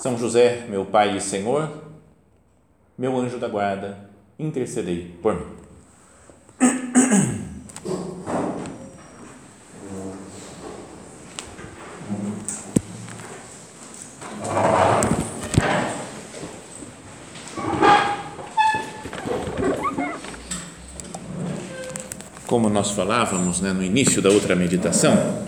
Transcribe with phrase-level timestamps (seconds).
[0.00, 1.70] são José, meu Pai e Senhor,
[2.96, 3.98] meu anjo da guarda,
[4.38, 5.60] intercedei por mim.
[22.46, 25.44] Como nós falávamos né, no início da outra meditação,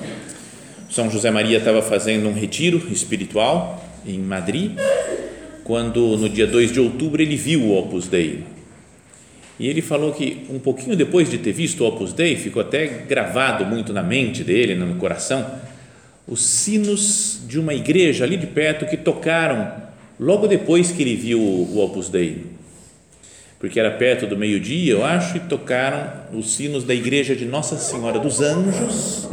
[0.91, 4.73] São José Maria estava fazendo um retiro espiritual em Madrid,
[5.65, 8.45] quando no dia 2 de outubro ele viu o Opus Dei.
[9.59, 12.87] E ele falou que um pouquinho depois de ter visto o Opus Dei, ficou até
[12.87, 15.46] gravado muito na mente dele, no coração,
[16.26, 19.73] os sinos de uma igreja ali de perto que tocaram
[20.19, 22.46] logo depois que ele viu o Opus Dei.
[23.59, 27.76] Porque era perto do meio-dia, eu acho, e tocaram os sinos da igreja de Nossa
[27.76, 29.29] Senhora dos Anjos,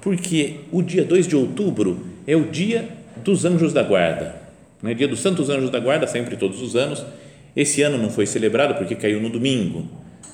[0.00, 2.88] porque o dia 2 de outubro é o dia
[3.22, 4.50] dos anjos da guarda.
[4.82, 4.94] Né?
[4.94, 7.04] Dia dos Santos Anjos da Guarda, sempre todos os anos.
[7.54, 9.88] Esse ano não foi celebrado porque caiu no domingo,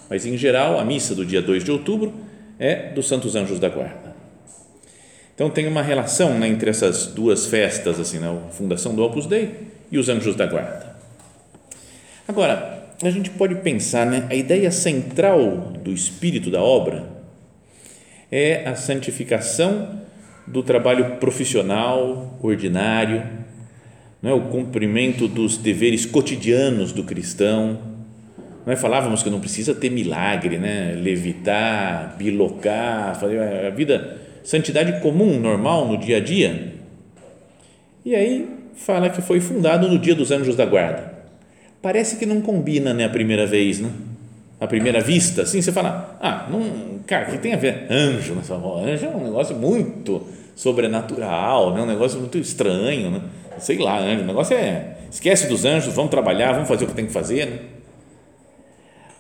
[0.09, 2.13] mas em geral a missa do dia 2 de outubro
[2.59, 4.15] é dos Santos Anjos da Guarda.
[5.35, 9.27] Então tem uma relação né, entre essas duas festas, assim, né, a fundação do Opus
[9.27, 9.55] Dei
[9.91, 10.97] e os Anjos da Guarda.
[12.27, 17.05] Agora, a gente pode pensar, né, a ideia central do espírito da obra
[18.33, 20.01] é a santificação
[20.47, 23.23] do trabalho profissional, ordinário,
[24.23, 24.35] não é?
[24.35, 27.79] o cumprimento dos deveres cotidianos do cristão.
[28.65, 28.77] Não é?
[28.77, 30.95] Falávamos que não precisa ter milagre, né?
[31.01, 36.75] levitar, bilocar, fazer a vida, santidade comum, normal, no dia a dia.
[38.05, 41.15] E aí fala que foi fundado no dia dos anjos da guarda.
[41.83, 43.91] Parece que não combina né, a primeira vez, né?
[44.67, 47.87] primeira vista, assim, você fala, ah, não, cara, o que tem a ver?
[47.91, 48.89] Anjo voz.
[48.89, 51.83] Anjo é um negócio muito sobrenatural, né?
[51.83, 53.21] um negócio muito estranho, né?
[53.59, 56.95] sei lá, anjo, o negócio é, esquece dos anjos, vamos trabalhar, vamos fazer o que
[56.95, 57.59] tem que fazer, né?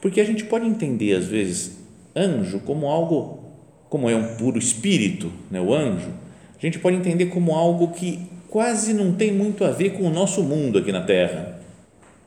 [0.00, 1.78] Porque a gente pode entender, às vezes,
[2.14, 3.44] anjo como algo,
[3.88, 5.60] como é um puro espírito, né?
[5.60, 6.10] o anjo,
[6.58, 10.10] a gente pode entender como algo que quase não tem muito a ver com o
[10.10, 11.60] nosso mundo aqui na Terra.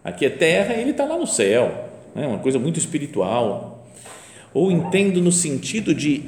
[0.04, 2.28] Aqui é terra ele está lá no céu né?
[2.28, 3.88] uma coisa muito espiritual.
[4.54, 6.24] Ou entendo no sentido de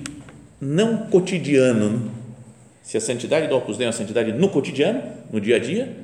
[0.60, 2.12] não cotidiano.
[2.82, 5.96] Se a santidade do Opus Dei é uma santidade no cotidiano, no dia a dia,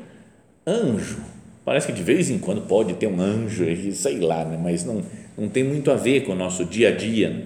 [0.65, 1.19] anjo.
[1.65, 4.57] Parece que de vez em quando pode ter um anjo, sei lá, né?
[4.61, 5.03] mas não,
[5.37, 7.45] não tem muito a ver com o nosso dia a dia.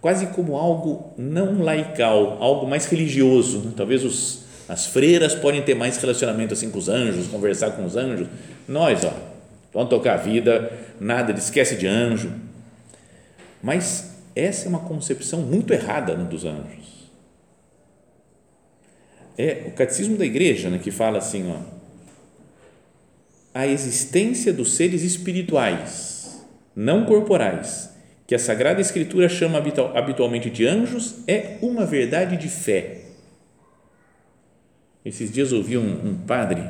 [0.00, 3.58] Quase como algo não laical, algo mais religioso.
[3.58, 3.72] Né?
[3.76, 7.96] Talvez os, as freiras podem ter mais relacionamento assim com os anjos, conversar com os
[7.96, 8.28] anjos.
[8.66, 9.12] Nós, ó,
[9.74, 12.32] vamos tocar a vida nada, esquece de anjo.
[13.62, 16.79] Mas essa é uma concepção muito errada né, dos anjos.
[19.40, 21.56] É o catecismo da igreja né, que fala assim: ó,
[23.54, 26.44] a existência dos seres espirituais,
[26.76, 27.90] não corporais,
[28.26, 29.62] que a Sagrada Escritura chama
[29.94, 32.98] habitualmente de anjos, é uma verdade de fé.
[35.04, 36.62] Esses dias ouvi um, um padre,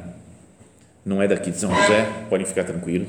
[1.04, 3.08] não é daqui de São José, podem ficar tranquilos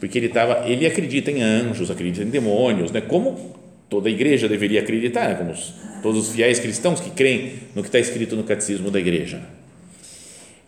[0.00, 3.00] porque ele estava, ele acredita em anjos, acredita em demônios, né?
[3.00, 3.57] Como
[3.88, 5.34] toda a igreja deveria acreditar, né?
[5.34, 8.98] como os, todos os fiéis cristãos que creem no que está escrito no catecismo da
[8.98, 9.40] igreja.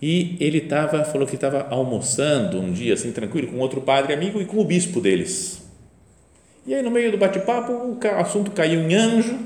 [0.01, 4.41] E ele estava, falou que estava almoçando um dia assim tranquilo com outro padre amigo
[4.41, 5.63] e com o bispo deles.
[6.67, 9.39] E aí no meio do bate-papo o assunto caiu em anjo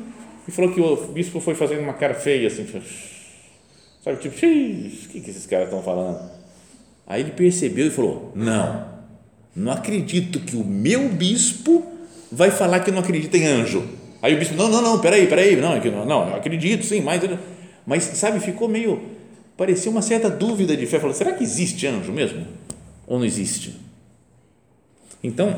[0.46, 2.66] e falou que o bispo foi fazendo uma cara feia assim,
[4.02, 6.30] sabe tipo, o que que esses caras estão falando?
[7.06, 8.94] Aí ele percebeu e falou, não
[9.54, 11.86] não acredito que o meu bispo
[12.34, 13.84] vai falar que não acredita em anjo.
[14.20, 17.22] Aí o bispo, não, não, não, peraí, peraí, não, é não, não, acredito, sim, mas,
[17.86, 19.00] mas, sabe, ficou meio,
[19.56, 22.46] parecia uma certa dúvida de fé, falou, será que existe anjo mesmo?
[23.06, 23.78] Ou não existe?
[25.22, 25.54] Então,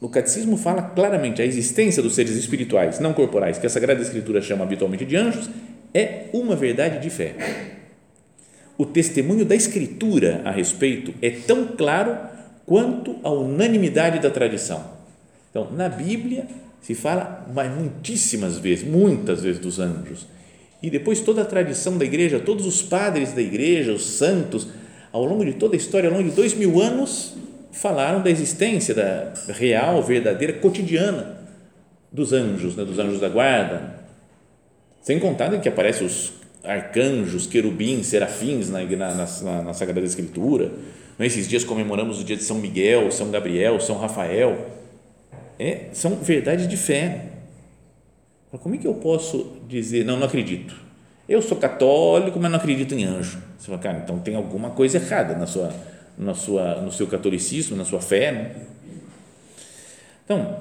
[0.00, 4.40] o catecismo fala claramente a existência dos seres espirituais, não corporais, que a Sagrada Escritura
[4.40, 5.50] chama habitualmente de anjos,
[5.92, 7.34] é uma verdade de fé.
[8.78, 12.16] O testemunho da Escritura a respeito é tão claro
[12.64, 14.97] quanto à unanimidade da tradição.
[15.58, 16.46] Então, na Bíblia
[16.80, 20.26] se fala mas muitíssimas vezes, muitas vezes dos anjos.
[20.80, 24.68] E depois toda a tradição da igreja, todos os padres da igreja, os santos,
[25.10, 27.34] ao longo de toda a história, ao longo de dois mil anos,
[27.72, 31.38] falaram da existência da real, verdadeira, cotidiana
[32.12, 33.98] dos anjos, né, dos anjos da guarda.
[35.02, 36.32] Sem contar que aparecem os
[36.62, 40.70] arcanjos, querubins, serafins na, na, na, na Sagrada Escritura.
[41.18, 44.78] Nesses dias comemoramos o dia de São Miguel, São Gabriel, São Rafael.
[45.58, 47.26] É, são verdades de fé.
[48.62, 50.74] Como é que eu posso dizer, não, não acredito?
[51.28, 53.42] Eu sou católico, mas não acredito em anjo.
[53.58, 55.72] Você fala, cara, então tem alguma coisa errada na sua,
[56.16, 58.32] na sua, no seu catolicismo, na sua fé.
[58.32, 58.56] Né?
[60.24, 60.56] Então,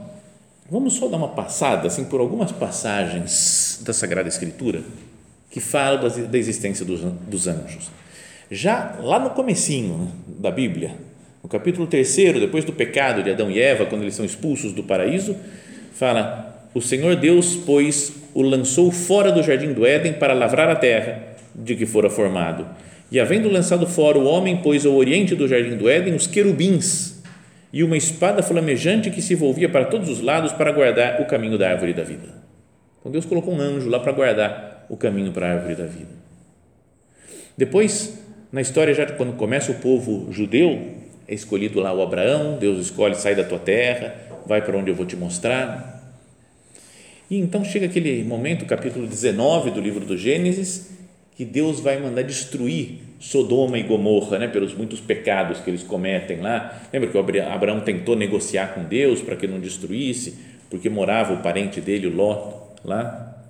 [0.69, 4.81] vamos só dar uma passada assim, por algumas passagens da Sagrada Escritura
[5.49, 7.89] que falam da existência dos, dos anjos.
[8.51, 10.95] Já lá no comecinho da Bíblia,
[11.47, 14.83] no capítulo 3, depois do pecado de Adão e Eva, quando eles são expulsos do
[14.83, 15.33] paraíso,
[15.93, 20.75] fala: O Senhor Deus, pois, o lançou fora do jardim do Éden para lavrar a
[20.75, 22.67] terra de que fora formado.
[23.09, 27.23] E havendo lançado fora o homem, pôs ao oriente do jardim do Éden os querubins
[27.71, 31.57] e uma espada flamejante que se volvia para todos os lados para guardar o caminho
[31.57, 32.27] da árvore da vida.
[32.99, 36.11] Então Deus colocou um anjo lá para guardar o caminho para a árvore da vida.
[37.57, 38.19] Depois,
[38.51, 40.96] na história, já quando começa o povo judeu,
[41.27, 44.15] é escolhido lá o Abraão, Deus escolhe, sai da tua terra,
[44.45, 45.95] vai para onde eu vou te mostrar.
[47.29, 50.89] E então chega aquele momento, capítulo 19 do livro do Gênesis,
[51.35, 56.39] que Deus vai mandar destruir Sodoma e Gomorra, né, pelos muitos pecados que eles cometem
[56.39, 56.81] lá.
[56.93, 60.35] Lembra que Abraão tentou negociar com Deus para que não destruísse,
[60.69, 63.43] porque morava o parente dele, o Ló, lá.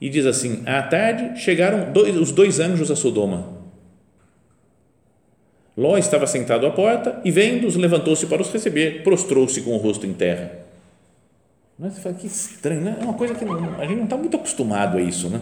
[0.00, 3.59] E diz assim: à tarde chegaram dois, os dois anjos a Sodoma
[5.80, 10.06] Ló estava sentado à porta e, vendo-os, levantou-se para os receber, prostrou-se com o rosto
[10.06, 10.52] em terra.
[11.78, 12.98] Mas você fala, que estranho, né?
[13.00, 15.40] É uma coisa que a gente não está muito acostumado a isso, né?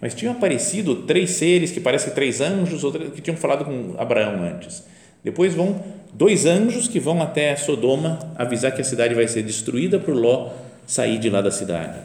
[0.00, 2.82] Mas tinham aparecido três seres que parecem três anjos
[3.14, 4.82] que tinham falado com Abraão antes.
[5.22, 5.78] Depois vão
[6.14, 10.50] dois anjos que vão até Sodoma avisar que a cidade vai ser destruída por Ló
[10.86, 11.98] sair de lá da cidade.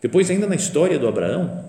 [0.00, 1.66] Depois, ainda na história do Abraão,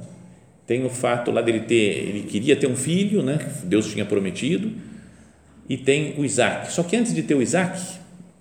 [0.65, 3.39] tem o fato lá dele ter, ele queria ter um filho, né?
[3.63, 4.71] Deus tinha prometido,
[5.67, 6.71] e tem o Isaac.
[6.71, 7.79] Só que antes de ter o Isaac,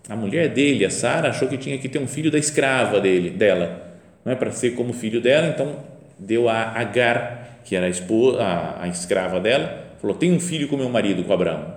[0.08, 3.30] a mulher dele, a Sara, achou que tinha que ter um filho da escrava dele,
[3.30, 5.76] dela, não é para ser como filho dela, então
[6.18, 10.68] deu a Agar, que era a, esposa, a, a escrava dela, falou: tem um filho
[10.68, 11.74] com meu marido, com Abraão.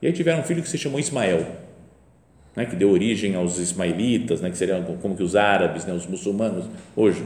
[0.00, 1.46] E aí tiveram um filho que se chamou Ismael,
[2.54, 2.64] né?
[2.66, 4.50] que deu origem aos ismaelitas, né?
[4.50, 5.92] que seriam como que os árabes, né?
[5.92, 7.24] os muçulmanos hoje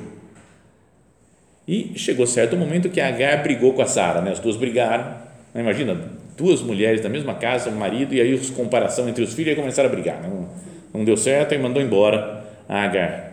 [1.69, 4.31] e chegou certo momento que Agar brigou com a Sara, né?
[4.31, 5.05] as duas brigaram.
[5.53, 5.61] Né?
[5.61, 6.01] Imagina,
[6.35, 9.57] duas mulheres da mesma casa, um marido, e aí a comparação entre os filhos, aí
[9.57, 10.23] começaram a brigar.
[10.23, 10.49] Não,
[10.95, 13.29] não deu certo e mandou embora a Agar.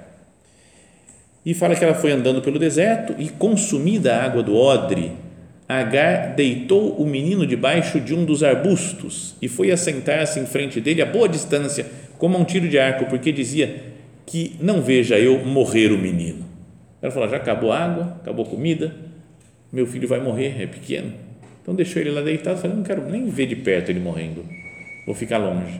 [1.46, 5.14] E fala que ela foi andando pelo deserto e, consumida a água do odre,
[5.68, 11.02] Agar deitou o menino debaixo de um dos arbustos e foi assentar-se em frente dele
[11.02, 11.86] a boa distância,
[12.18, 13.84] como a um tiro de arco, porque dizia
[14.26, 16.45] que não veja eu morrer o menino.
[17.06, 18.96] Ela falou: já acabou a água, acabou a comida,
[19.72, 21.14] meu filho vai morrer, é pequeno.
[21.62, 24.44] Então deixou ele lá deitado, falei: não quero nem ver de perto ele morrendo,
[25.06, 25.80] vou ficar longe.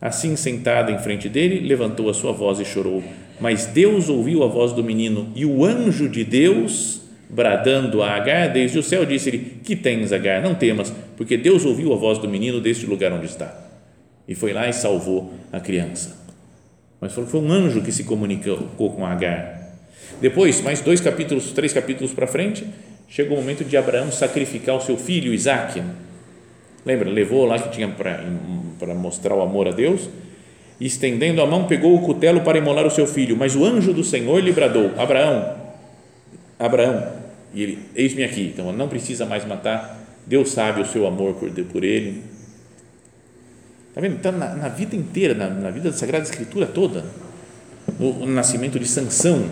[0.00, 3.02] Assim, sentada em frente dele, levantou a sua voz e chorou.
[3.40, 8.52] Mas Deus ouviu a voz do menino e o anjo de Deus, bradando a Agar
[8.52, 10.40] desde o céu, disse-lhe: Que tens, Agar?
[10.40, 13.52] Não temas, porque Deus ouviu a voz do menino deste lugar onde está.
[14.28, 16.25] E foi lá e salvou a criança
[17.00, 19.56] mas falou foi um anjo que se comunicou com Agar.
[20.20, 22.66] Depois, mais dois capítulos, três capítulos para frente,
[23.08, 25.82] chegou o momento de Abraão sacrificar o seu filho Isaac.
[26.84, 27.10] Lembra?
[27.10, 30.08] Levou lá que tinha para mostrar o amor a Deus.
[30.80, 33.36] E, estendendo a mão, pegou o cutelo para imolar o seu filho.
[33.36, 35.56] Mas o anjo do Senhor lhe bradou: Abraão,
[36.58, 37.12] Abraão.
[37.52, 38.52] E ele: Eis-me aqui.
[38.52, 39.98] Então, não precisa mais matar.
[40.26, 42.35] Deus sabe o seu amor por, por ele
[43.96, 44.16] Está vendo?
[44.16, 47.02] Então, na, na, vida inteira, na, na, vida da Sagrada Escritura toda,
[47.98, 49.48] o, o, nascimento de Sansão.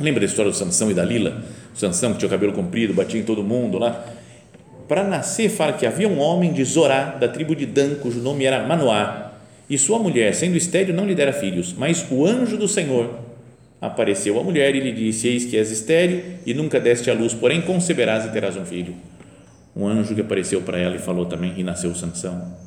[0.00, 1.44] Lembra da história do Sansão e da Lila?
[1.74, 4.06] O Sansão que tinha o cabelo comprido, batia em todo mundo lá.
[4.88, 8.46] Para nascer, fala que havia um homem de Zorá, da tribo de Dan, cujo nome
[8.46, 9.32] era Manoá,
[9.68, 13.18] e sua mulher, sendo estéril, não lhe dera filhos, mas o anjo do Senhor
[13.82, 17.34] apareceu à mulher e lhe disse: Eis que és estéril e nunca deste à luz,
[17.34, 18.94] porém conceberás e terás um filho.
[19.76, 22.65] Um anjo que apareceu para ela e falou também, e nasceu Sansão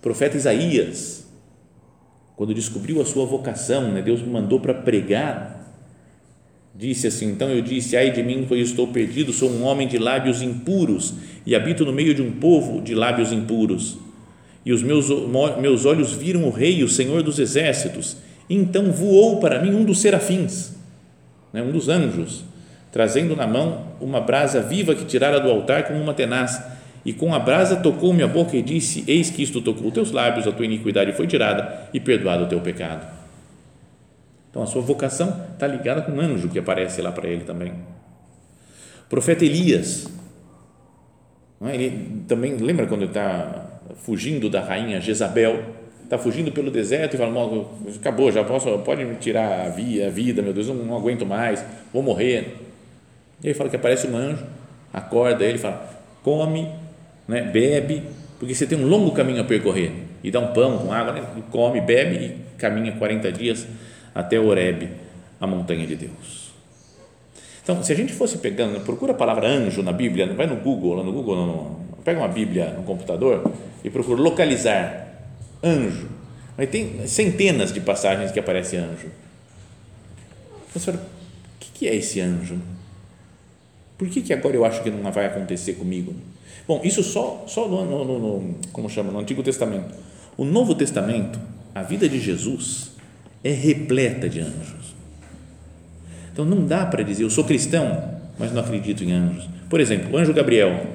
[0.00, 1.26] profeta Isaías,
[2.36, 5.60] quando descobriu a sua vocação, né, Deus me mandou para pregar,
[6.74, 9.98] disse assim: Então eu disse, ai de mim, pois estou perdido, sou um homem de
[9.98, 11.14] lábios impuros
[11.44, 13.98] e habito no meio de um povo de lábios impuros.
[14.64, 15.08] E os meus,
[15.60, 18.16] meus olhos viram o Rei, o Senhor dos Exércitos.
[18.48, 20.72] Então voou para mim um dos serafins,
[21.52, 22.44] né, um dos anjos,
[22.90, 26.60] trazendo na mão uma brasa viva que tirara do altar com uma tenaz,
[27.04, 30.46] e com a brasa tocou minha boca e disse: Eis que isto tocou teus lábios,
[30.46, 33.06] a tua iniquidade foi tirada e perdoado o teu pecado.
[34.50, 37.70] Então a sua vocação está ligada com um anjo que aparece lá para ele também.
[37.70, 40.08] O profeta Elias,
[41.62, 41.74] é?
[41.74, 45.62] ele também lembra quando ele está fugindo da rainha Jezabel,
[46.04, 47.32] está fugindo pelo deserto e fala:
[47.94, 52.02] acabou, já posso, pode me tirar a vida, meu Deus, eu não aguento mais, vou
[52.02, 52.56] morrer.
[53.42, 54.44] E ele fala que aparece um anjo,
[54.92, 55.88] acorda ele, fala:
[56.22, 56.68] come,
[57.30, 58.02] né, bebe,
[58.38, 59.92] porque você tem um longo caminho a percorrer.
[60.22, 63.66] E dá um pão com água, né, come, bebe e caminha 40 dias
[64.12, 64.90] até Horebe,
[65.40, 66.50] a montanha de Deus.
[67.62, 70.94] Então, se a gente fosse pegando, procura a palavra anjo na Bíblia, vai no Google,
[70.94, 73.52] lá no Google, pega uma Bíblia no computador
[73.84, 75.06] e procura localizar
[75.62, 76.08] anjo.
[76.58, 79.08] Aí tem centenas de passagens que aparece anjo.
[80.64, 81.00] Professor, o
[81.58, 82.58] que é esse anjo?
[83.96, 86.14] Por que, que agora eu acho que não vai acontecer comigo?
[86.70, 89.92] Bom, isso só, só no, no, no, como chama, no Antigo Testamento.
[90.36, 91.36] O Novo Testamento,
[91.74, 92.92] a vida de Jesus
[93.42, 94.94] é repleta de anjos.
[96.32, 99.48] Então não dá para dizer, eu sou cristão, mas não acredito em anjos.
[99.68, 100.86] Por exemplo, o anjo Gabriel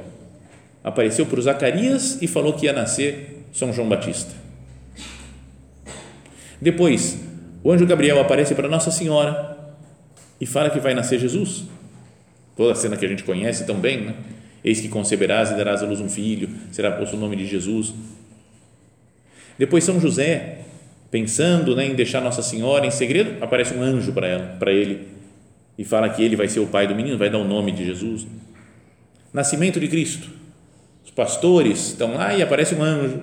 [0.81, 4.31] apareceu para o Zacarias e falou que ia nascer São João Batista.
[6.61, 7.19] Depois,
[7.61, 9.75] o anjo Gabriel aparece para Nossa Senhora
[10.39, 11.65] e fala que vai nascer Jesus
[12.55, 14.15] toda a cena que a gente conhece tão bem, né?
[14.65, 17.93] Eis que conceberás e darás à luz um filho, será posto o nome de Jesus.
[19.59, 20.61] Depois São José,
[21.11, 25.07] pensando né, em deixar Nossa Senhora em segredo, aparece um anjo para ela, para ele
[25.77, 27.85] e fala que ele vai ser o pai do menino, vai dar o nome de
[27.85, 28.25] Jesus.
[29.31, 30.29] Nascimento de Cristo.
[31.05, 33.21] Os pastores estão lá e aparece um anjo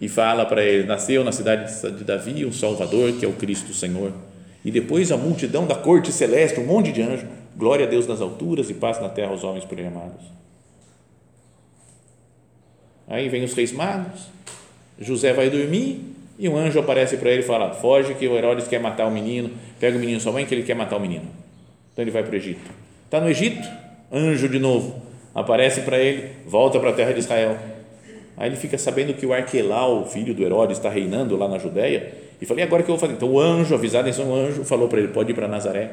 [0.00, 3.72] e fala para ele: nasceu na cidade de Davi um Salvador que é o Cristo
[3.72, 4.12] Senhor.
[4.64, 7.24] E depois a multidão da corte celeste, um monte de anjos
[7.56, 10.26] Glória a Deus nas alturas e paz na terra aos homens por amados.
[13.08, 14.28] Aí vem os reis magos,
[14.98, 16.00] José vai dormir
[16.38, 19.10] e um anjo aparece para ele e fala: Foge que o Herodes quer matar o
[19.10, 21.26] menino, pega o menino sua mãe que ele quer matar o menino.
[21.92, 22.70] Então ele vai para o Egito.
[23.04, 23.66] Está no Egito,
[24.12, 25.00] anjo de novo,
[25.34, 27.56] aparece para ele, volta para a terra de Israel.
[28.36, 32.12] Aí ele fica sabendo que o Arquelau, filho do Herodes, está reinando lá na Judéia,
[32.40, 33.14] e falei: agora que eu vou fazer?
[33.14, 35.92] Então o anjo, avisado em São Anjo, falou para ele: pode ir para Nazaré.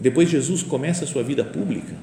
[0.00, 1.94] Depois Jesus começa a sua vida pública.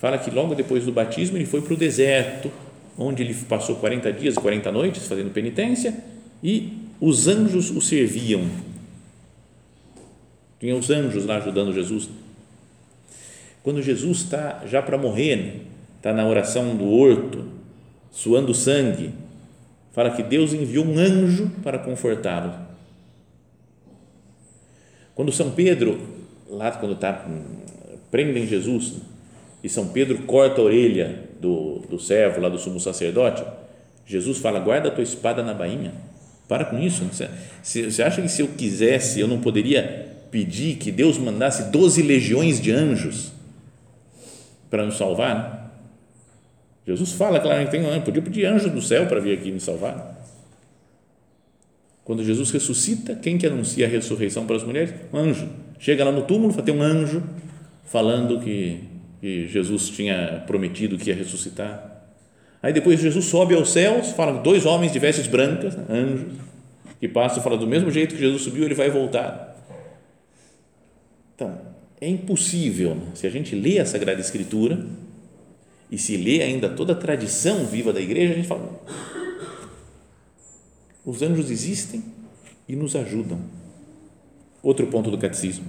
[0.00, 2.50] Fala que logo depois do batismo ele foi para o deserto,
[2.96, 5.94] onde ele passou 40 dias e 40 noites fazendo penitência
[6.42, 8.48] e os anjos o serviam.
[10.58, 12.08] Tinha os anjos lá ajudando Jesus.
[13.62, 15.66] Quando Jesus está já para morrer,
[15.98, 17.44] está na oração do horto,
[18.10, 19.12] suando sangue,
[19.92, 22.54] fala que Deus enviou um anjo para confortá-lo.
[25.14, 26.00] Quando São Pedro
[26.48, 27.26] lá quando está
[28.10, 28.94] prendem Jesus
[29.62, 33.44] e São Pedro corta a orelha do, do servo lá do sumo sacerdote,
[34.06, 35.92] Jesus fala, guarda a tua espada na bainha,
[36.48, 37.28] para com isso, você,
[37.62, 42.60] você acha que se eu quisesse, eu não poderia pedir que Deus mandasse 12 legiões
[42.60, 43.32] de anjos
[44.68, 45.60] para nos salvar?
[46.86, 50.18] Jesus fala claramente, tem, podia pedir anjos do céu para vir aqui me salvar.
[52.04, 54.92] Quando Jesus ressuscita, quem que anuncia a ressurreição para as mulheres?
[55.12, 55.48] Um anjo
[55.80, 57.22] Chega lá no túmulo, tem um anjo
[57.86, 58.80] falando que,
[59.20, 62.04] que Jesus tinha prometido que ia ressuscitar.
[62.62, 66.32] Aí depois Jesus sobe aos céus, fala dois homens de vestes brancas, né, anjos,
[66.98, 69.56] que passam e fala do mesmo jeito que Jesus subiu, ele vai voltar.
[71.34, 71.58] Então,
[72.00, 73.06] é impossível, né?
[73.14, 74.86] se a gente lê a Sagrada Escritura
[75.90, 78.68] e se lê ainda toda a tradição viva da igreja, a gente fala:
[81.04, 82.04] os anjos existem
[82.68, 83.40] e nos ajudam
[84.62, 85.64] Outro ponto do catecismo.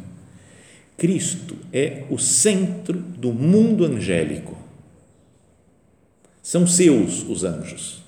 [1.01, 4.55] Cristo é o centro do mundo angélico.
[6.43, 8.03] São seus os anjos.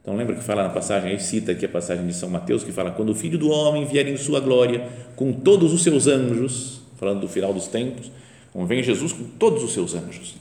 [0.00, 2.72] Então lembra que fala na passagem, aí cita aqui a passagem de São Mateus que
[2.72, 6.80] fala quando o Filho do homem vier em sua glória com todos os seus anjos,
[6.96, 8.10] falando do final dos tempos,
[8.50, 10.36] como vem Jesus com todos os seus anjos.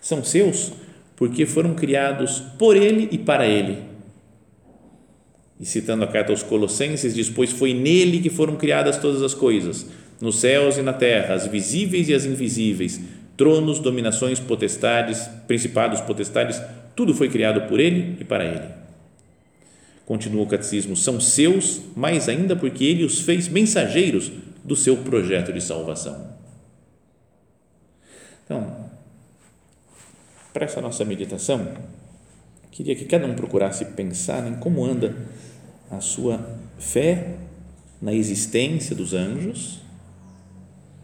[0.00, 0.70] São seus
[1.16, 3.87] porque foram criados por ele e para ele
[5.60, 9.34] e citando a carta aos Colossenses, diz: Pois foi nele que foram criadas todas as
[9.34, 9.86] coisas,
[10.20, 13.00] nos céus e na terra, as visíveis e as invisíveis,
[13.36, 16.60] tronos, dominações, potestades, principados, potestades,
[16.94, 18.68] tudo foi criado por ele e para ele.
[20.04, 24.30] Continua o catecismo: são seus, mais ainda porque ele os fez mensageiros
[24.64, 26.36] do seu projeto de salvação.
[28.44, 28.88] Então,
[30.52, 31.68] para essa nossa meditação,
[32.70, 35.14] queria que cada um procurasse pensar em como anda
[35.90, 36.40] a sua
[36.78, 37.34] fé
[38.00, 39.80] na existência dos anjos.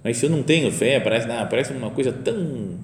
[0.03, 2.79] Mas se eu não tenho fé, parece, ah, parece uma coisa tão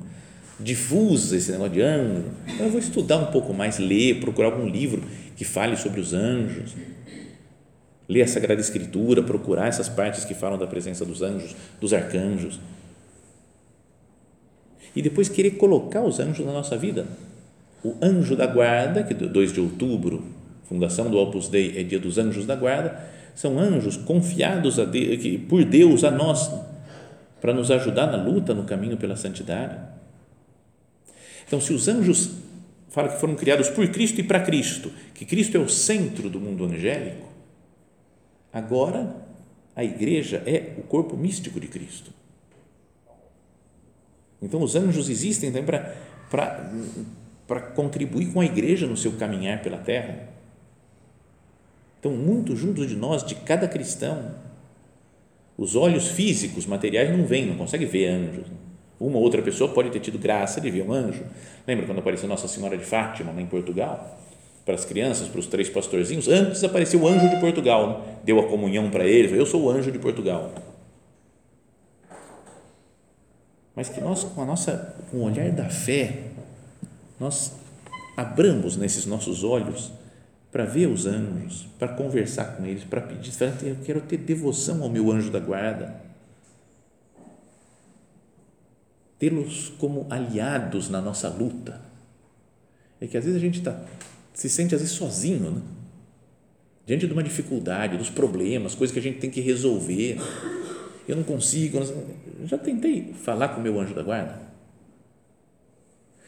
[0.59, 2.25] difusa esse negócio de anjo.
[2.47, 5.03] Então eu vou estudar um pouco mais, ler, procurar algum livro
[5.37, 6.75] que fale sobre os anjos.
[8.09, 12.59] Ler a Sagrada Escritura, procurar essas partes que falam da presença dos anjos, dos arcanjos.
[14.95, 17.07] E depois querer colocar os anjos na nossa vida.
[17.85, 20.25] O anjo da guarda, que 2 de outubro,
[20.71, 22.97] fundação do Opus Dei, é dia dos anjos da guarda,
[23.35, 26.49] são anjos confiados Deus, por Deus a nós,
[27.41, 29.77] para nos ajudar na luta, no caminho pela santidade.
[31.45, 32.37] Então, se os anjos
[32.89, 36.39] falam que foram criados por Cristo e para Cristo, que Cristo é o centro do
[36.39, 37.29] mundo angélico,
[38.53, 39.17] agora
[39.75, 42.13] a igreja é o corpo místico de Cristo.
[44.41, 45.97] Então, os anjos existem também para,
[46.31, 46.73] para,
[47.49, 50.39] para contribuir com a igreja no seu caminhar pela terra
[52.01, 54.35] então, muito junto de nós, de cada cristão.
[55.57, 58.47] Os olhos físicos, materiais, não veem, não conseguem ver anjos.
[58.99, 61.23] Uma ou outra pessoa pode ter tido graça de ver um anjo.
[61.67, 64.19] Lembra quando apareceu Nossa Senhora de Fátima, lá em Portugal?
[64.65, 66.27] Para as crianças, para os três pastorzinhos.
[66.27, 68.19] Antes apareceu o anjo de Portugal, né?
[68.25, 69.33] deu a comunhão para eles.
[69.33, 70.53] Eu sou o anjo de Portugal.
[73.77, 76.19] Mas que nós, com a nossa, com o olhar da fé,
[77.19, 77.53] nós
[78.17, 79.93] abramos nesses nossos olhos
[80.51, 84.89] para ver os anjos, para conversar com eles, para pedir, eu quero ter devoção ao
[84.89, 85.95] meu anjo da guarda,
[89.19, 91.81] tê-los como aliados na nossa luta.
[93.01, 93.81] É que às vezes a gente tá,
[94.35, 95.63] se sente às vezes sozinho, né?
[96.87, 100.19] diante de uma dificuldade, dos problemas, coisas que a gente tem que resolver.
[101.07, 101.79] Eu não consigo,
[102.45, 104.41] já tentei falar com o meu anjo da guarda.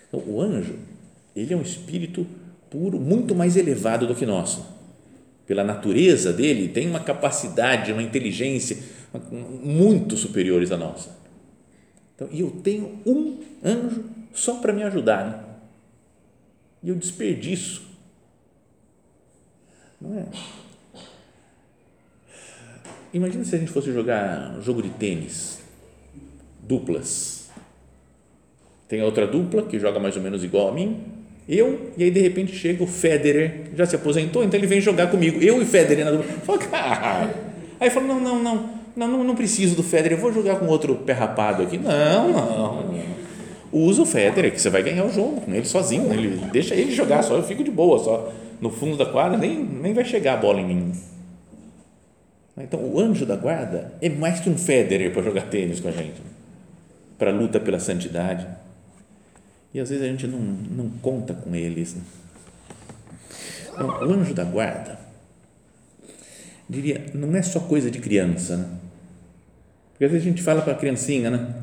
[0.06, 0.78] Então, o anjo,
[1.34, 2.26] ele é um espírito
[2.72, 4.66] puro, muito mais elevado do que nosso.
[5.46, 8.78] Pela natureza dele, tem uma capacidade, uma inteligência
[9.62, 11.10] muito superiores à nossa.
[12.14, 15.26] Então, e eu tenho um anjo só para me ajudar.
[15.26, 15.44] Né?
[16.82, 17.82] E eu desperdiço.
[20.00, 20.24] Não é?
[23.12, 25.60] Imagina se a gente fosse jogar um jogo de tênis,
[26.62, 27.50] duplas.
[28.88, 32.20] Tem outra dupla que joga mais ou menos igual a mim, eu, e aí de
[32.20, 35.42] repente chega o Federer, já se aposentou, então ele vem jogar comigo.
[35.42, 36.32] Eu e Federer na dupla.
[36.44, 37.34] Fala, cara.
[37.80, 38.42] Aí falou: não, não,
[38.96, 41.78] não, não, não, preciso do Federer, eu vou jogar com outro pé rapado aqui.
[41.78, 43.02] Não, não.
[43.72, 46.12] Usa o Federer, que você vai ganhar o jogo com ele sozinho.
[46.12, 49.58] Ele, deixa ele jogar só, eu fico de boa, só no fundo da quadra, nem,
[49.58, 50.92] nem vai chegar a bola em mim.
[52.56, 55.90] Então, o anjo da guarda é mais que um Federer para jogar tênis com a
[55.90, 56.22] gente,
[57.18, 58.46] para a luta pela santidade
[59.74, 61.94] e às vezes a gente não, não conta com eles.
[61.94, 62.02] Né?
[63.72, 64.98] Então, o anjo da guarda,
[66.68, 68.66] diria, não é só coisa de criança, né?
[69.92, 71.54] Porque às vezes a gente fala para a criancinha, né?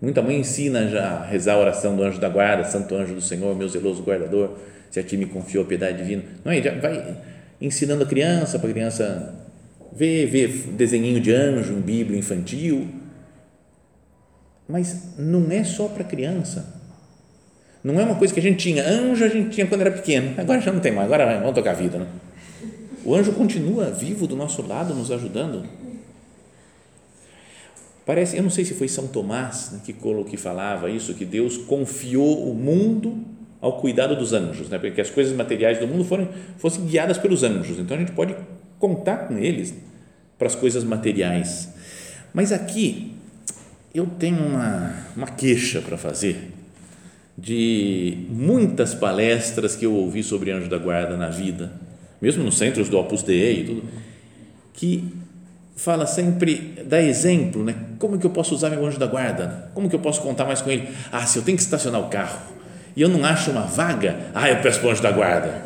[0.00, 3.20] Muita mãe ensina já a rezar a oração do anjo da guarda, Santo anjo do
[3.20, 4.58] Senhor, meu zeloso guardador,
[4.90, 6.22] se a ti me confiou a piedade divina.
[6.44, 6.62] Não é?
[6.62, 7.16] Já vai
[7.60, 9.34] ensinando a criança, para a criança
[9.92, 12.86] ver, ver desenhinho de anjo em Bíblia infantil.
[14.68, 16.75] Mas não é só para criança
[17.86, 18.84] não é uma coisa que a gente tinha.
[18.84, 20.34] Anjo a gente tinha quando era pequeno.
[20.36, 21.06] Agora já não tem mais.
[21.06, 21.98] Agora vamos tocar a vida.
[21.98, 22.06] Né?
[23.04, 25.64] O anjo continua vivo do nosso lado, nos ajudando.
[28.04, 31.56] Parece, eu não sei se foi São Tomás né, que, que falava isso, que Deus
[31.56, 33.18] confiou o mundo
[33.60, 37.44] ao cuidado dos anjos, né, porque as coisas materiais do mundo foram, fossem guiadas pelos
[37.44, 37.78] anjos.
[37.78, 38.34] Então a gente pode
[38.80, 39.72] contar com eles
[40.36, 41.68] para as coisas materiais.
[42.34, 43.12] Mas aqui
[43.94, 46.55] eu tenho uma, uma queixa para fazer
[47.36, 51.70] de muitas palestras que eu ouvi sobre anjo da guarda na vida,
[52.20, 53.82] mesmo nos centros do Opus Dei e tudo,
[54.72, 55.04] que
[55.76, 57.74] fala sempre, dá exemplo, né?
[57.98, 59.70] Como que eu posso usar meu anjo da guarda?
[59.74, 60.88] Como que eu posso contar mais com ele?
[61.12, 62.38] Ah, se eu tenho que estacionar o carro
[62.96, 65.62] e eu não acho uma vaga, ah, eu peço para o anjo da guarda.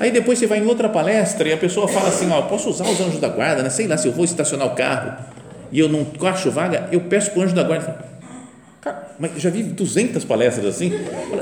[0.00, 2.84] Aí depois você vai em outra palestra e a pessoa fala assim, ó, posso usar
[2.84, 3.68] os anjos da guarda, né?
[3.68, 5.12] Sei lá, se eu vou estacionar o carro
[5.70, 8.13] e eu não acho vaga, eu peço para o anjo da guarda.
[8.84, 10.92] Cara, mas já vi 200 palestras assim.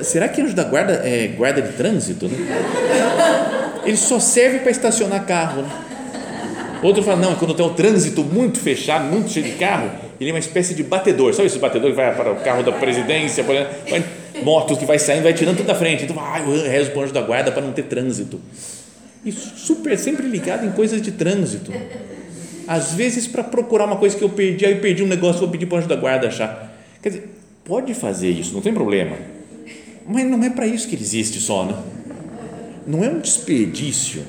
[0.03, 2.29] Será que anjo da guarda é guarda de trânsito?
[2.29, 2.37] Né?
[3.85, 5.63] Ele só serve para estacionar carro.
[5.63, 5.69] Né?
[6.85, 10.33] Outro fala, não, quando tem o trânsito muito fechado, muito cheio de carro, ele é
[10.33, 11.33] uma espécie de batedor.
[11.33, 13.73] Sabe esse batedor que vai para o carro da presidência, por exemplo,
[14.45, 16.05] motos que vai saindo, vai tirando tudo da frente.
[16.05, 18.41] Então, ah, eu rezo para o anjo da guarda para não ter trânsito.
[19.25, 21.73] E super, sempre ligado em coisas de trânsito.
[22.67, 25.51] Às vezes, para procurar uma coisa que eu perdi, aí eu perdi um negócio, vou
[25.51, 26.72] pedir para o anjo da guarda achar
[27.03, 27.29] Quer dizer,
[27.65, 29.17] pode fazer isso, não tem problema.
[30.07, 31.77] Mas não é para isso que ele existe só, né?
[32.87, 34.25] Não é um desperdício.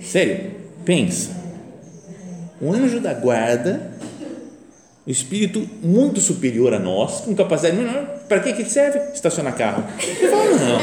[0.00, 0.52] Sério,
[0.84, 1.30] pensa.
[2.60, 3.92] um anjo da guarda,
[5.06, 7.76] um espírito muito superior a nós, com capacidade.
[8.28, 8.98] Para que, que serve?
[9.12, 9.84] Estacionar carro.
[10.30, 10.80] Fala, não.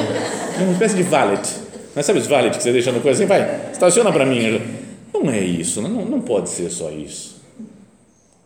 [0.60, 1.56] É uma espécie de valet.
[1.95, 3.28] Mas sabe os valet que você deixa no coisa assim?
[3.28, 4.62] Vai, estaciona para mim.
[5.13, 7.41] Não é isso, não, não pode ser só isso.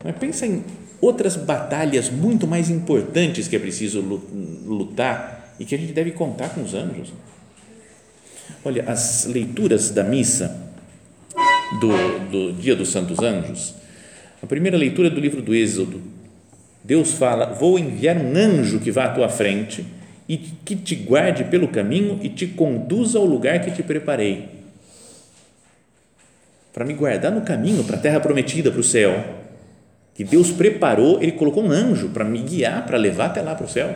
[0.03, 0.63] Mas pensa em
[1.03, 3.99] outras batalhas muito mais importantes que é preciso
[4.65, 7.11] lutar e que a gente deve contar com os anjos.
[8.63, 10.57] Olha, as leituras da missa
[11.81, 13.75] do, do Dia dos Santos Anjos,
[14.41, 16.01] a primeira leitura é do livro do Êxodo.
[16.81, 19.85] Deus fala: Vou enviar um anjo que vá à tua frente
[20.27, 24.49] e que te guarde pelo caminho e te conduza ao lugar que te preparei.
[26.73, 29.42] Para me guardar no caminho, para a terra prometida, para o céu
[30.13, 33.65] que Deus preparou, Ele colocou um anjo para me guiar, para levar até lá para
[33.65, 33.93] o céu.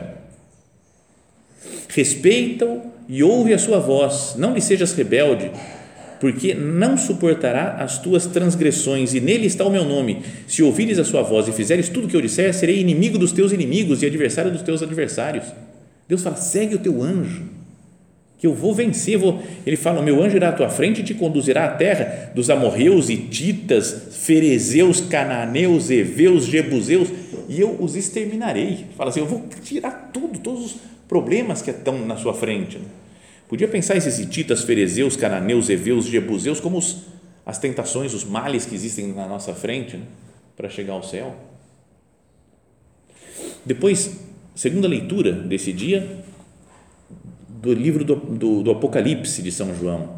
[1.89, 5.51] Respeita-o e ouve a sua voz, não lhe sejas rebelde,
[6.19, 10.23] porque não suportará as tuas transgressões, e nele está o meu nome.
[10.47, 13.31] Se ouvires a sua voz e fizeres tudo o que eu disser, serei inimigo dos
[13.31, 15.45] teus inimigos e adversário dos teus adversários.
[16.07, 17.56] Deus fala: segue o teu anjo
[18.37, 19.17] que eu vou vencer.
[19.17, 19.41] Vou.
[19.65, 23.09] Ele fala: meu anjo irá à tua frente e te conduzirá à terra dos amorreus,
[23.09, 27.09] ititas, ferezeus, cananeus, heveus, jebuseus,
[27.49, 28.85] e eu os exterminarei.
[28.95, 32.79] Fala assim: eu vou tirar tudo, todos os problemas que estão na sua frente.
[33.47, 37.03] Podia pensar esses ititas, ferezeus, cananeus, heveus, jebuseus como os,
[37.45, 40.03] as tentações, os males que existem na nossa frente né,
[40.55, 41.33] para chegar ao céu.
[43.65, 44.19] Depois,
[44.53, 46.25] segunda leitura desse dia,
[47.61, 50.17] do livro do, do, do, Apocalipse de São João.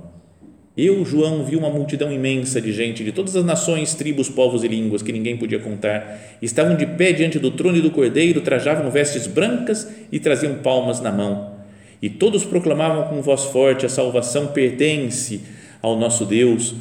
[0.77, 4.67] Eu, João, vi uma multidão imensa de gente de todas as nações, tribos, povos e
[4.67, 6.37] línguas que ninguém podia contar.
[6.41, 11.01] Estavam de pé diante do trono e do cordeiro, trajavam vestes brancas e traziam palmas
[11.01, 11.55] na mão.
[12.01, 15.41] E todos proclamavam com voz forte: a salvação pertence
[15.81, 16.75] ao nosso Deus,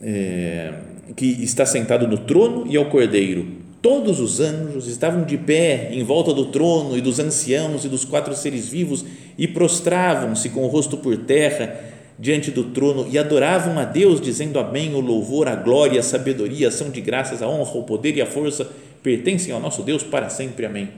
[0.00, 0.72] é,
[1.16, 6.04] que está sentado no trono e ao cordeiro Todos os anjos estavam de pé em
[6.04, 9.06] volta do trono e dos anciãos e dos quatro seres vivos
[9.40, 11.80] e prostravam-se com o rosto por terra
[12.18, 16.66] diante do trono e adoravam a Deus, dizendo Amém, o louvor, a glória, a sabedoria,
[16.66, 18.70] a ação de graças, a honra, o poder e a força
[19.02, 20.66] pertencem ao nosso Deus para sempre.
[20.66, 20.90] Amém.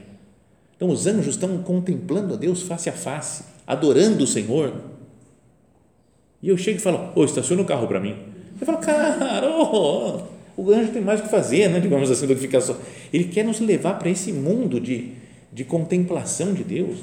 [0.77, 4.75] Então os anjos estão contemplando a Deus face a face, adorando o Senhor.
[6.43, 8.17] E eu chego e falo: Ô, estaciona o carro para mim.
[8.61, 10.23] Eu falo, cara, oh,
[10.57, 12.77] o anjo tem mais o que fazer, né, digamos assim, do que ficar só.
[13.13, 15.13] Ele quer nos levar para esse mundo de,
[15.53, 16.99] de contemplação de Deus,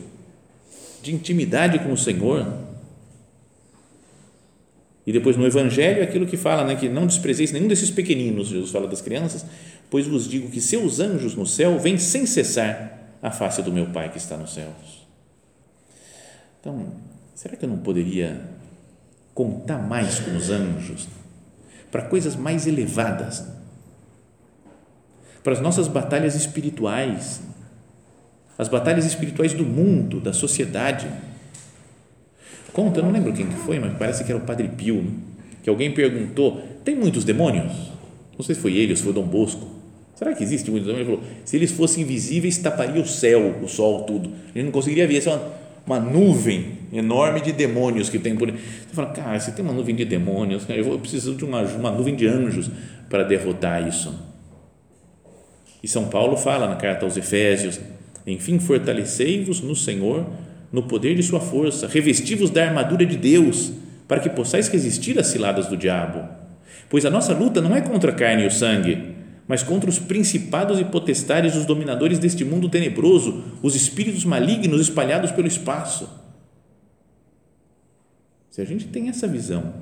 [1.01, 2.45] de intimidade com o Senhor.
[5.05, 8.71] E depois no Evangelho, aquilo que fala, né, que não desprezeis nenhum desses pequeninos, Jesus
[8.71, 9.45] fala das crianças,
[9.89, 13.87] pois vos digo que seus anjos no céu vêm sem cessar a face do meu
[13.87, 15.07] Pai que está nos céus.
[16.59, 16.93] Então,
[17.33, 18.41] será que eu não poderia
[19.33, 21.07] contar mais com os anjos?
[21.91, 23.45] para coisas mais elevadas,
[25.43, 27.41] para as nossas batalhas espirituais,
[28.59, 31.07] as batalhas espirituais do mundo, da sociedade.
[32.73, 35.11] Conta, eu não lembro quem que foi, mas parece que era o Padre Pio, né?
[35.63, 37.71] que alguém perguntou: tem muitos demônios?
[38.37, 39.65] Não sei se foi ele ou se foi Dom Bosco.
[40.13, 41.07] Será que existe muitos demônios?
[41.07, 44.29] Ele falou: se eles fossem invisíveis, taparia o céu, o sol, tudo.
[44.53, 45.17] Ele não conseguiria ver.
[45.17, 45.51] Essa é uma,
[45.87, 48.51] uma nuvem enorme de demônios que tem por.
[48.51, 51.61] Você fala, cara, se tem uma nuvem de demônios, eu, vou, eu preciso de uma,
[51.61, 52.69] uma nuvem de anjos
[53.09, 54.13] para derrotar isso.
[55.81, 57.79] E São Paulo fala na carta aos Efésios:
[58.25, 60.25] enfim, fortalecei-vos no Senhor,
[60.71, 63.71] no poder de Sua força, revesti-vos da armadura de Deus,
[64.07, 66.27] para que possais resistir às ciladas do diabo.
[66.89, 69.15] Pois a nossa luta não é contra a carne e o sangue,
[69.47, 75.31] mas contra os principados e potestades, os dominadores deste mundo tenebroso, os espíritos malignos espalhados
[75.31, 76.09] pelo espaço.
[78.49, 79.73] Se a gente tem essa visão,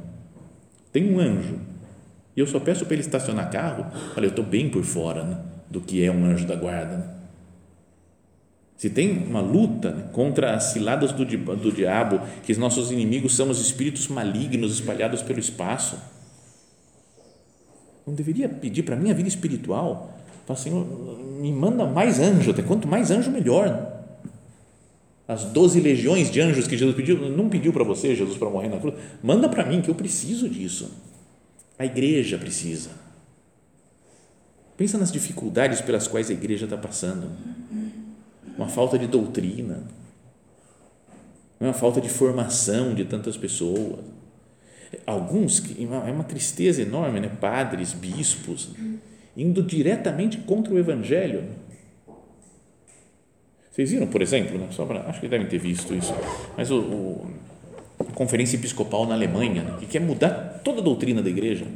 [0.91, 1.59] tem um anjo,
[2.35, 5.37] e eu só peço para ele estacionar carro, olha, eu estou bem por fora né,
[5.69, 6.97] do que é um anjo da guarda.
[6.97, 7.16] Né?
[8.77, 13.35] Se tem uma luta né, contra as ciladas do, do diabo, que os nossos inimigos
[13.35, 15.97] são os espíritos malignos espalhados pelo espaço,
[18.05, 20.85] não deveria pedir para a minha vida espiritual, falar, Senhor,
[21.41, 23.95] me manda mais anjo, até quanto mais anjo, melhor.
[25.27, 28.69] As doze legiões de anjos que Jesus pediu, não pediu para você, Jesus, para morrer
[28.69, 30.89] na cruz, manda para mim que eu preciso disso.
[31.77, 32.91] A igreja precisa.
[34.77, 37.29] Pensa nas dificuldades pelas quais a igreja está passando.
[38.57, 39.83] Uma falta de doutrina,
[41.59, 43.99] uma falta de formação de tantas pessoas.
[45.05, 47.29] Alguns, é uma tristeza enorme, né?
[47.29, 48.71] padres, bispos,
[49.35, 51.43] indo diretamente contra o evangelho
[53.77, 56.11] vocês viram, por exemplo, né, pra, acho que devem ter visto isso,
[56.57, 57.27] mas o, o
[57.99, 61.67] a Conferência Episcopal na Alemanha, né, que quer mudar toda a doutrina da igreja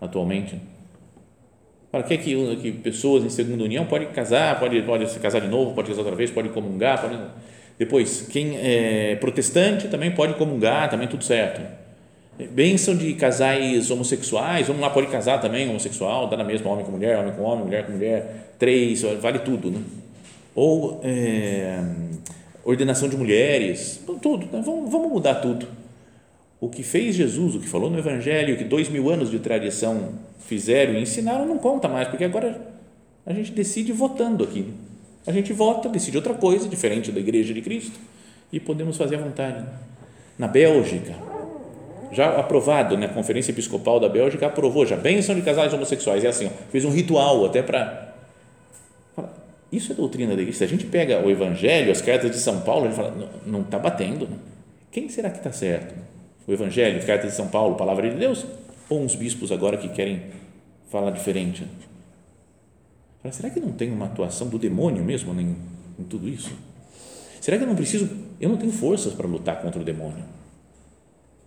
[0.00, 0.60] atualmente.
[1.90, 5.48] Fala, quer que, que pessoas em segunda união podem casar, pode, pode se casar de
[5.48, 7.18] novo, pode casar outra vez, pode comungar, pode...
[7.76, 11.60] Depois, quem é protestante também pode comungar, também tudo certo.
[12.50, 16.92] Bênção de casais homossexuais, vamos lá, pode casar também homossexual, dá na mesma, homem com
[16.92, 19.80] mulher, homem com homem, mulher com mulher, três, vale tudo, né?
[20.54, 21.82] Ou é,
[22.64, 24.62] ordenação de mulheres, tudo, né?
[24.64, 25.66] vamos, vamos mudar tudo.
[26.60, 29.38] O que fez Jesus, o que falou no Evangelho, o que dois mil anos de
[29.38, 32.60] tradição fizeram e ensinaram, não conta mais, porque agora
[33.24, 34.66] a gente decide votando aqui.
[35.26, 37.98] A gente vota, decide outra coisa, diferente da Igreja de Cristo,
[38.52, 39.64] e podemos fazer à vontade.
[40.38, 41.14] Na Bélgica,
[42.12, 46.24] já aprovado, né, a Conferência Episcopal da Bélgica aprovou já bênção de casais homossexuais.
[46.24, 48.14] É assim, ó, fez um ritual até para.
[49.70, 50.58] Isso é doutrina da igreja.
[50.58, 53.60] Se a gente pega o Evangelho, as cartas de São Paulo, a gente fala, não
[53.60, 54.26] está batendo.
[54.26, 54.36] Né?
[54.90, 55.94] Quem será que está certo?
[56.46, 58.44] O Evangelho, as cartas de São Paulo, palavra de Deus?
[58.88, 60.22] Ou uns bispos agora que querem
[60.90, 61.66] falar diferente?
[63.30, 65.54] será que não tem uma atuação do demônio mesmo em,
[65.98, 66.52] em tudo isso?
[67.40, 68.08] Será que eu não preciso,
[68.40, 70.24] eu não tenho forças para lutar contra o demônio?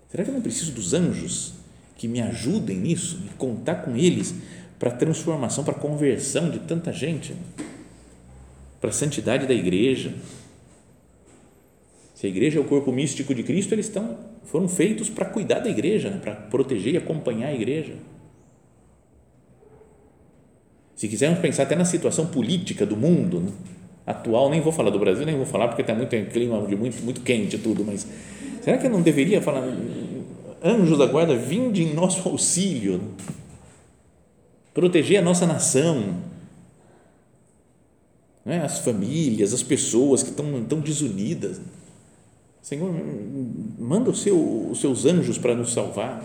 [0.10, 1.54] Será que eu não preciso dos anjos
[1.98, 4.36] que me ajudem nisso e contar com eles
[4.78, 7.36] para a transformação, para a conversão de tanta gente,
[8.80, 10.14] para a santidade da igreja?
[12.24, 15.60] Se a igreja é o corpo místico de Cristo, eles estão, foram feitos para cuidar
[15.60, 16.20] da igreja, né?
[16.22, 17.96] para proteger e acompanhar a igreja.
[20.96, 23.52] Se quisermos pensar até na situação política do mundo né?
[24.08, 27.04] atual, nem vou falar do Brasil, nem vou falar porque está muito clima de muito,
[27.04, 28.08] muito quente tudo, mas
[28.62, 29.62] será que eu não deveria falar
[30.64, 33.02] anjos da guarda, vinde em nosso auxílio,
[34.74, 36.22] proteger a nossa nação,
[38.46, 38.64] né?
[38.64, 41.60] as famílias, as pessoas que estão tão desunidas.
[42.64, 42.94] Senhor,
[43.78, 46.24] manda o seu, os seus anjos para nos salvar.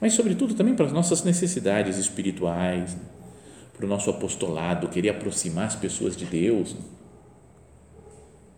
[0.00, 2.96] Mas, sobretudo, também para as nossas necessidades espirituais,
[3.76, 6.74] para o nosso apostolado, querer aproximar as pessoas de Deus.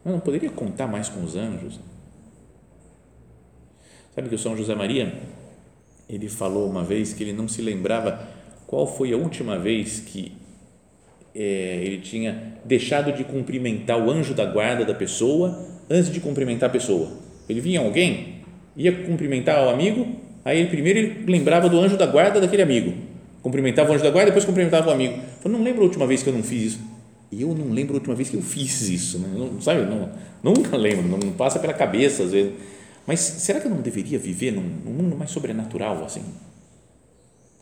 [0.05, 1.81] Eu não poderia contar mais com os anjos.
[4.15, 5.21] Sabe que o São José Maria,
[6.09, 8.25] ele falou uma vez que ele não se lembrava
[8.69, 10.33] qual foi a última vez que
[11.35, 16.69] é, ele tinha deixado de cumprimentar o anjo da guarda da pessoa antes de cumprimentar
[16.69, 17.09] a pessoa.
[17.49, 18.43] Ele vinha alguém,
[18.77, 20.07] ia cumprimentar o amigo,
[20.45, 22.95] aí ele, primeiro ele lembrava do anjo da guarda daquele amigo,
[23.43, 25.19] cumprimentava o anjo da guarda, depois cumprimentava o amigo.
[25.45, 26.81] Eu não lembro a última vez que eu não fiz isso.
[27.31, 29.29] E eu não lembro a última vez que eu fiz isso, né?
[29.35, 29.83] não, sabe?
[29.83, 30.11] Não,
[30.43, 32.53] nunca lembro, não, não passa pela cabeça às vezes
[33.09, 36.23] mas será que eu não deveria viver num, num mundo mais sobrenatural assim?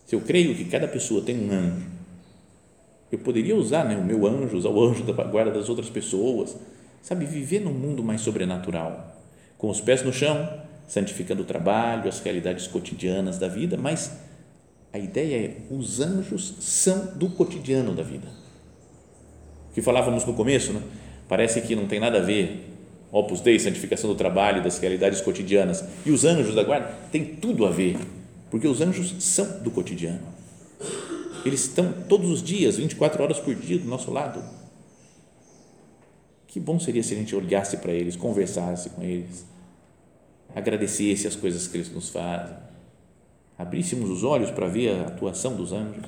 [0.04, 1.86] Se eu creio que cada pessoa tem um anjo,
[3.12, 6.56] eu poderia usar né, o meu anjo, usar o anjo da guarda das outras pessoas,
[7.06, 7.24] sabe?
[7.24, 9.16] Viver num mundo mais sobrenatural,
[9.56, 14.10] com os pés no chão, santificando o trabalho, as realidades cotidianas da vida, mas
[14.92, 18.26] a ideia é: os anjos são do cotidiano da vida.
[19.70, 20.82] O que falávamos no começo, né?
[21.28, 22.72] parece que não tem nada a ver
[23.12, 25.84] Opus Dei, santificação do trabalho, das realidades cotidianas.
[26.04, 27.98] E os anjos da guarda tem tudo a ver,
[28.50, 30.26] porque os anjos são do cotidiano.
[31.44, 34.65] Eles estão todos os dias, 24 horas por dia do nosso lado.
[36.56, 39.44] Que bom seria se a gente olhasse para eles, conversasse com eles,
[40.54, 42.56] agradecesse as coisas que eles nos fazem,
[43.58, 46.06] abríssemos os olhos para ver a atuação dos anjos.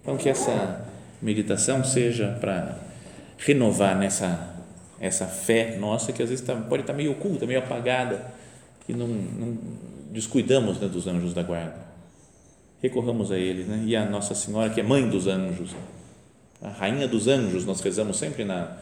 [0.00, 0.86] Então, que essa
[1.20, 2.78] meditação seja para
[3.36, 4.62] renovar nessa
[5.00, 8.32] essa fé nossa que às vezes tá, pode estar tá meio oculta, meio apagada,
[8.86, 9.58] que não, não
[10.12, 11.84] descuidamos né, dos anjos da guarda.
[12.80, 13.82] Recorramos a eles, né?
[13.86, 15.74] E a Nossa Senhora, que é mãe dos anjos,
[16.64, 18.76] a rainha dos anjos, nós rezamos sempre na,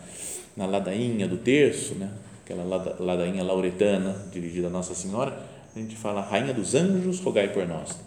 [0.56, 2.08] na ladainha do terço, né?
[2.44, 2.64] aquela
[2.98, 5.36] ladainha lauretana dirigida a Nossa Senhora,
[5.74, 7.98] a gente fala, rainha dos anjos, rogai por nós.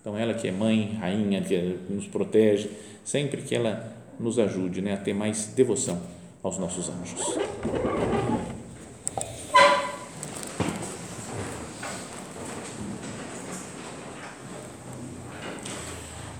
[0.00, 2.70] Então, ela que é mãe, rainha, que nos protege,
[3.04, 6.00] sempre que ela nos ajude né, a ter mais devoção
[6.42, 8.17] aos nossos anjos.